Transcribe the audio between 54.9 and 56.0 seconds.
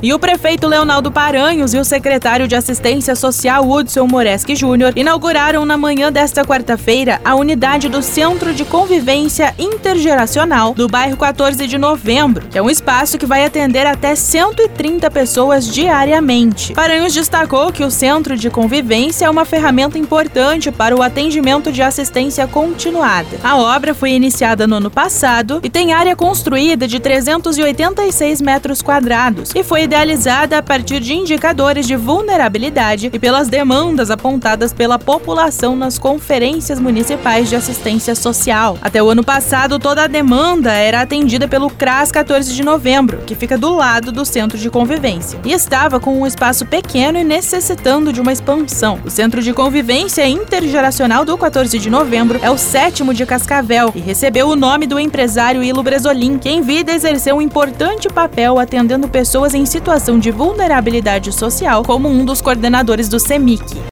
empresário Ilo